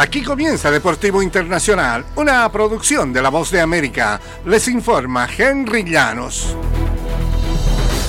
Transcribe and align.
Aquí 0.00 0.22
comienza 0.22 0.70
Deportivo 0.70 1.20
Internacional, 1.20 2.04
una 2.14 2.48
producción 2.52 3.12
de 3.12 3.20
La 3.20 3.30
Voz 3.30 3.50
de 3.50 3.60
América. 3.60 4.20
Les 4.46 4.68
informa 4.68 5.26
Henry 5.36 5.82
Llanos. 5.82 6.54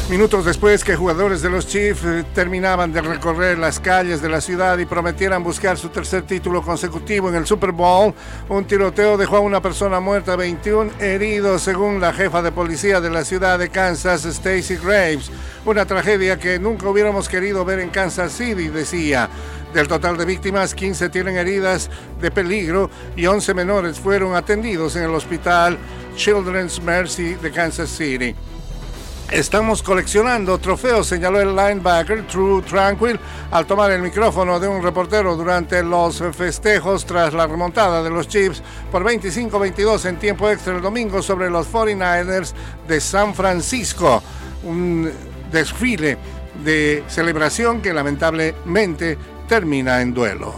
Minutos 0.07 0.45
después 0.45 0.83
que 0.83 0.95
jugadores 0.95 1.41
de 1.41 1.49
los 1.49 1.67
Chiefs 1.67 2.03
eh, 2.03 2.25
terminaban 2.33 2.91
de 2.91 3.01
recorrer 3.01 3.57
las 3.57 3.79
calles 3.79 4.21
de 4.21 4.29
la 4.29 4.39
ciudad 4.39 4.77
y 4.77 4.85
prometieran 4.85 5.43
buscar 5.43 5.77
su 5.77 5.89
tercer 5.89 6.23
título 6.23 6.61
consecutivo 6.61 7.29
en 7.29 7.35
el 7.35 7.47
Super 7.47 7.71
Bowl, 7.71 8.13
un 8.49 8.65
tiroteo 8.65 9.17
dejó 9.17 9.37
a 9.37 9.41
una 9.41 9.61
persona 9.61 9.99
muerta, 9.99 10.35
21 10.35 10.91
heridos, 10.99 11.63
según 11.63 12.01
la 12.01 12.13
jefa 12.13 12.41
de 12.43 12.51
policía 12.51 13.01
de 13.01 13.09
la 13.09 13.23
ciudad 13.25 13.57
de 13.57 13.69
Kansas, 13.69 14.25
Stacy 14.25 14.77
Graves. 14.77 15.29
Una 15.65 15.85
tragedia 15.85 16.39
que 16.39 16.57
nunca 16.57 16.87
hubiéramos 16.87 17.29
querido 17.29 17.63
ver 17.65 17.79
en 17.79 17.89
Kansas 17.89 18.31
City, 18.31 18.67
decía. 18.67 19.29
Del 19.73 19.87
total 19.87 20.17
de 20.17 20.25
víctimas, 20.25 20.73
15 20.73 21.09
tienen 21.09 21.37
heridas 21.37 21.91
de 22.19 22.31
peligro 22.31 22.89
y 23.15 23.27
11 23.27 23.53
menores 23.53 23.99
fueron 23.99 24.35
atendidos 24.35 24.95
en 24.95 25.03
el 25.03 25.11
hospital 25.11 25.77
Children's 26.15 26.81
Mercy 26.81 27.35
de 27.35 27.51
Kansas 27.51 27.89
City. 27.89 28.35
Estamos 29.31 29.83
coleccionando 29.83 30.57
trofeos, 30.57 31.05
señaló 31.05 31.39
el 31.39 31.55
linebacker 31.55 32.25
True 32.25 32.63
Tranquil 32.63 33.19
al 33.51 33.67
tomar 33.67 33.91
el 33.91 34.01
micrófono 34.01 34.59
de 34.59 34.67
un 34.67 34.81
reportero 34.81 35.35
durante 35.35 35.83
los 35.83 36.17
festejos 36.33 37.05
tras 37.05 37.35
la 37.35 37.45
remontada 37.45 38.01
de 38.01 38.09
los 38.09 38.27
Chiefs 38.27 38.63
por 38.91 39.03
25-22 39.03 40.05
en 40.05 40.17
tiempo 40.17 40.49
extra 40.49 40.75
el 40.75 40.81
domingo 40.81 41.21
sobre 41.21 41.47
los 41.51 41.71
49ers 41.71 42.53
de 42.87 42.99
San 42.99 43.35
Francisco. 43.35 44.23
Un 44.63 45.11
desfile 45.51 46.17
de 46.63 47.03
celebración 47.07 47.83
que 47.83 47.93
lamentablemente 47.93 49.15
termina 49.49 50.01
en 50.01 50.13
duelo. 50.13 50.53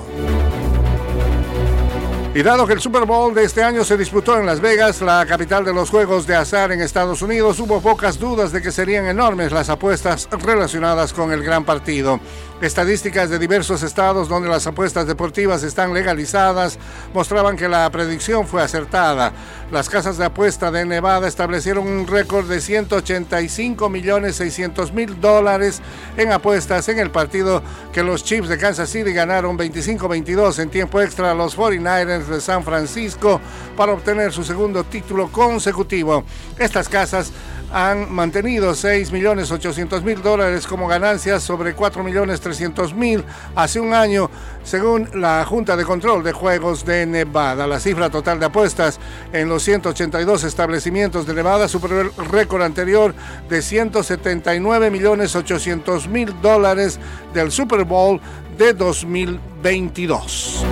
Y 2.33 2.43
dado 2.43 2.67
que 2.67 2.73
el 2.73 2.79
Super 2.79 3.05
Bowl 3.05 3.33
de 3.33 3.43
este 3.43 3.63
año 3.63 3.83
se 3.83 3.97
disputó 3.97 4.37
en 4.37 4.45
Las 4.45 4.61
Vegas, 4.61 5.01
la 5.01 5.25
capital 5.25 5.65
de 5.65 5.73
los 5.73 5.89
juegos 5.89 6.27
de 6.27 6.35
azar 6.35 6.71
en 6.71 6.81
Estados 6.81 7.21
Unidos, 7.21 7.59
hubo 7.59 7.81
pocas 7.81 8.19
dudas 8.19 8.51
de 8.51 8.61
que 8.61 8.71
serían 8.71 9.05
enormes 9.05 9.51
las 9.51 9.69
apuestas 9.69 10.29
relacionadas 10.31 11.11
con 11.11 11.31
el 11.31 11.43
gran 11.43 11.65
partido. 11.65 12.19
Estadísticas 12.61 13.31
de 13.31 13.39
diversos 13.39 13.81
estados 13.81 14.29
donde 14.29 14.47
las 14.47 14.67
apuestas 14.67 15.07
deportivas 15.07 15.63
están 15.63 15.95
legalizadas 15.95 16.77
mostraban 17.11 17.57
que 17.57 17.67
la 17.67 17.89
predicción 17.89 18.45
fue 18.45 18.61
acertada. 18.61 19.33
Las 19.71 19.89
casas 19.89 20.19
de 20.19 20.25
apuesta 20.25 20.69
de 20.69 20.85
Nevada 20.85 21.27
establecieron 21.27 21.87
un 21.87 22.05
récord 22.05 22.47
de 22.47 22.61
185 22.61 23.89
millones 23.89 24.35
600 24.35 24.93
mil 24.93 25.19
dólares 25.19 25.81
en 26.17 26.31
apuestas 26.31 26.87
en 26.89 26.99
el 26.99 27.09
partido 27.09 27.63
que 27.91 28.03
los 28.03 28.23
Chiefs 28.23 28.47
de 28.47 28.59
Kansas 28.59 28.91
City 28.91 29.11
ganaron 29.11 29.57
25-22 29.57 30.59
en 30.59 30.69
tiempo 30.69 31.01
extra 31.01 31.31
a 31.31 31.33
los 31.33 31.57
49ers 31.57 32.27
de 32.27 32.41
San 32.41 32.63
Francisco 32.63 33.41
para 33.75 33.93
obtener 33.93 34.31
su 34.31 34.43
segundo 34.43 34.83
título 34.83 35.31
consecutivo. 35.31 36.23
Estas 36.59 36.87
casas 36.87 37.31
han 37.71 38.11
mantenido 38.11 38.71
6.800.000 38.71 40.21
dólares 40.21 40.67
como 40.67 40.87
ganancias 40.87 41.41
sobre 41.43 41.75
4.300.000 41.75 43.23
hace 43.55 43.79
un 43.79 43.93
año, 43.93 44.31
según 44.63 45.07
la 45.13 45.45
Junta 45.45 45.77
de 45.77 45.85
Control 45.85 46.23
de 46.23 46.33
Juegos 46.33 46.83
de 46.85 47.05
Nevada. 47.05 47.67
La 47.67 47.79
cifra 47.79 48.09
total 48.09 48.39
de 48.39 48.47
apuestas 48.47 48.99
en 49.31 49.47
los 49.49 49.61
182 49.63 50.43
establecimientos 50.43 51.25
de 51.25 51.33
Nevada 51.33 51.67
superó 51.67 52.01
el 52.01 52.11
récord 52.29 52.61
anterior 52.63 53.15
de 53.49 53.59
179.800.000 53.59 56.41
dólares 56.41 56.99
del 57.33 57.51
Super 57.51 57.85
Bowl 57.85 58.19
de 58.57 58.73
2022. 58.73 60.65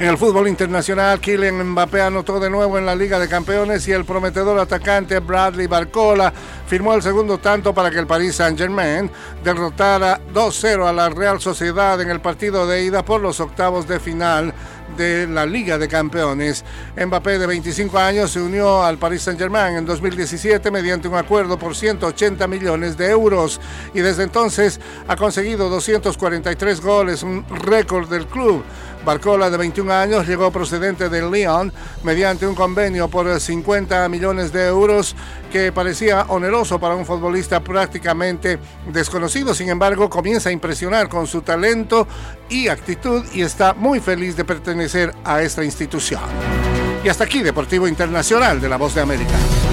En 0.00 0.06
el 0.06 0.16
fútbol 0.16 0.46
internacional, 0.46 1.18
Kylian 1.18 1.70
Mbappé 1.70 2.02
anotó 2.02 2.38
de 2.38 2.48
nuevo 2.48 2.78
en 2.78 2.86
la 2.86 2.94
Liga 2.94 3.18
de 3.18 3.26
Campeones 3.26 3.88
y 3.88 3.92
el 3.92 4.04
prometedor 4.04 4.56
atacante 4.60 5.18
Bradley 5.18 5.66
Barcola 5.66 6.32
firmó 6.68 6.94
el 6.94 7.02
segundo 7.02 7.38
tanto 7.38 7.74
para 7.74 7.90
que 7.90 7.98
el 7.98 8.06
Paris 8.06 8.36
Saint-Germain 8.36 9.10
derrotara 9.42 10.20
2-0 10.32 10.86
a 10.86 10.92
la 10.92 11.08
Real 11.08 11.40
Sociedad 11.40 12.00
en 12.00 12.10
el 12.10 12.20
partido 12.20 12.64
de 12.64 12.84
ida 12.84 13.04
por 13.04 13.20
los 13.20 13.40
octavos 13.40 13.88
de 13.88 13.98
final 13.98 14.54
de 14.96 15.26
la 15.26 15.44
Liga 15.44 15.78
de 15.78 15.88
Campeones. 15.88 16.64
Mbappé, 16.96 17.40
de 17.40 17.46
25 17.48 17.98
años, 17.98 18.30
se 18.30 18.40
unió 18.40 18.84
al 18.84 18.98
Paris 18.98 19.22
Saint-Germain 19.22 19.78
en 19.78 19.84
2017 19.84 20.70
mediante 20.70 21.08
un 21.08 21.16
acuerdo 21.16 21.58
por 21.58 21.74
180 21.74 22.46
millones 22.46 22.96
de 22.96 23.10
euros 23.10 23.60
y 23.94 23.98
desde 23.98 24.22
entonces 24.22 24.80
ha 25.08 25.16
conseguido 25.16 25.68
243 25.68 26.80
goles, 26.80 27.24
un 27.24 27.44
récord 27.48 28.08
del 28.08 28.26
club. 28.26 28.62
Barcola, 29.08 29.48
de 29.48 29.56
21 29.56 29.90
años, 29.90 30.26
llegó 30.26 30.50
procedente 30.50 31.08
del 31.08 31.30
Lyon 31.30 31.72
mediante 32.02 32.46
un 32.46 32.54
convenio 32.54 33.08
por 33.08 33.40
50 33.40 34.06
millones 34.10 34.52
de 34.52 34.66
euros 34.66 35.16
que 35.50 35.72
parecía 35.72 36.26
oneroso 36.28 36.78
para 36.78 36.94
un 36.94 37.06
futbolista 37.06 37.60
prácticamente 37.60 38.58
desconocido. 38.92 39.54
Sin 39.54 39.70
embargo, 39.70 40.10
comienza 40.10 40.50
a 40.50 40.52
impresionar 40.52 41.08
con 41.08 41.26
su 41.26 41.40
talento 41.40 42.06
y 42.50 42.68
actitud 42.68 43.24
y 43.32 43.40
está 43.40 43.72
muy 43.72 43.98
feliz 44.00 44.36
de 44.36 44.44
pertenecer 44.44 45.14
a 45.24 45.40
esta 45.40 45.64
institución. 45.64 46.20
Y 47.02 47.08
hasta 47.08 47.24
aquí, 47.24 47.42
Deportivo 47.42 47.88
Internacional 47.88 48.60
de 48.60 48.68
la 48.68 48.76
Voz 48.76 48.94
de 48.94 49.00
América. 49.00 49.67